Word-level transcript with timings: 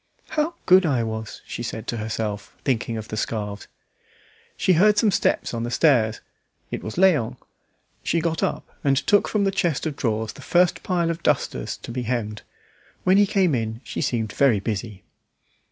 "How 0.29 0.55
good 0.65 0.83
I 0.83 1.03
was!" 1.03 1.41
she 1.45 1.61
said 1.61 1.85
to 1.85 1.97
herself, 1.97 2.57
thinking 2.65 2.97
of 2.97 3.09
the 3.09 3.17
scarves. 3.17 3.67
She 4.57 4.73
heard 4.73 4.97
some 4.97 5.11
steps 5.11 5.53
on 5.53 5.61
the 5.61 5.69
stairs. 5.69 6.21
It 6.71 6.81
was 6.83 6.95
Léon. 6.95 7.37
She 8.01 8.19
got 8.19 8.41
up 8.41 8.67
and 8.83 8.97
took 8.97 9.27
from 9.27 9.43
the 9.43 9.51
chest 9.51 9.85
of 9.85 9.95
drawers 9.95 10.33
the 10.33 10.41
first 10.41 10.81
pile 10.81 11.11
of 11.11 11.21
dusters 11.21 11.77
to 11.77 11.91
be 11.91 12.01
hemmed. 12.01 12.41
When 13.03 13.17
he 13.17 13.27
came 13.27 13.53
in 13.53 13.79
she 13.83 14.01
seemed 14.01 14.33
very 14.33 14.59
busy. 14.59 15.03